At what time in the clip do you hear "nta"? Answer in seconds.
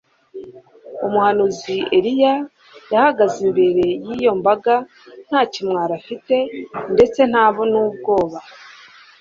5.27-5.41, 7.31-7.43